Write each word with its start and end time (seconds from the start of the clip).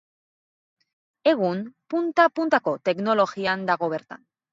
Egun, 1.31 1.61
punta-puntako 1.93 2.73
teknologian 2.91 3.67
dago 3.73 3.91
bertan. 3.95 4.25